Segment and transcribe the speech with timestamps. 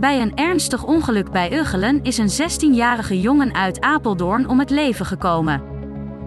[0.00, 5.06] Bij een ernstig ongeluk bij Uggelen is een 16-jarige jongen uit Apeldoorn om het leven
[5.06, 5.62] gekomen.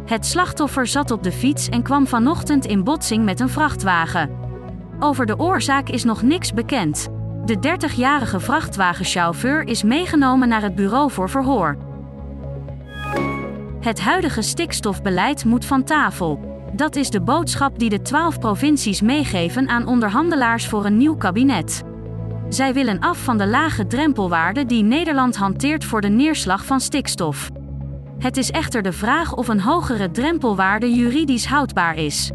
[0.06, 4.30] Het slachtoffer zat op de fiets en kwam vanochtend in botsing met een vrachtwagen.
[5.00, 7.08] Over de oorzaak is nog niks bekend.
[7.46, 11.78] De 30-jarige vrachtwagenchauffeur is meegenomen naar het bureau voor verhoor.
[13.80, 16.40] Het huidige stikstofbeleid moet van tafel.
[16.74, 21.84] Dat is de boodschap die de 12 provincies meegeven aan onderhandelaars voor een nieuw kabinet.
[22.54, 27.50] Zij willen af van de lage drempelwaarde die Nederland hanteert voor de neerslag van stikstof.
[28.18, 32.32] Het is echter de vraag of een hogere drempelwaarde juridisch houdbaar is.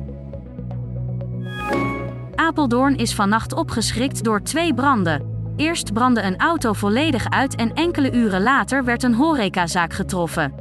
[2.35, 5.53] Apeldoorn is vannacht opgeschrikt door twee branden.
[5.57, 10.55] Eerst brandde een auto volledig uit en enkele uren later werd een horecazaak getroffen.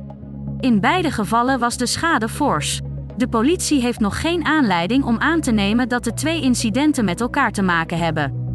[0.60, 2.82] In beide gevallen was de schade fors.
[3.16, 7.22] De politie heeft nog geen aanleiding om aan te nemen dat de twee incidenten met
[7.22, 8.47] elkaar te maken hebben.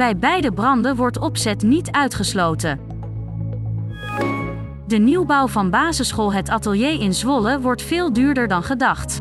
[0.00, 2.80] Bij beide branden wordt opzet niet uitgesloten.
[4.86, 9.18] De nieuwbouw van basisschool Het Atelier in Zwolle wordt veel duurder dan gedacht.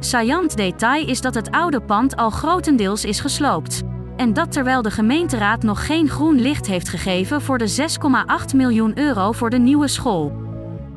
[0.00, 3.82] Saillant detail is dat het oude pand al grotendeels is gesloopt.
[4.16, 7.88] En dat terwijl de gemeenteraad nog geen groen licht heeft gegeven voor de
[8.50, 10.32] 6,8 miljoen euro voor de nieuwe school.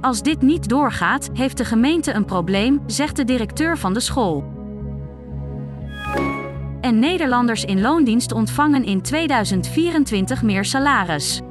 [0.02, 4.64] Als dit niet doorgaat, heeft de gemeente een probleem, zegt de directeur van de school.
[6.86, 11.41] En Nederlanders in loondienst ontvangen in 2024 meer salaris.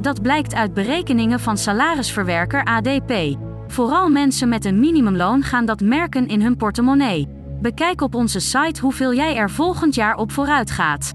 [0.00, 3.36] Dat blijkt uit berekeningen van salarisverwerker ADP.
[3.66, 7.28] Vooral mensen met een minimumloon gaan dat merken in hun portemonnee.
[7.60, 11.12] Bekijk op onze site hoeveel jij er volgend jaar op vooruit gaat.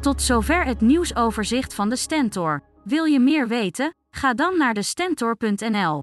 [0.00, 2.62] Tot zover het nieuwsoverzicht van de Stentor.
[2.84, 3.94] Wil je meer weten?
[4.10, 6.02] Ga dan naar de stentor.nl.